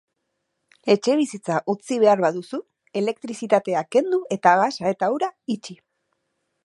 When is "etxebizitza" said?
0.93-1.57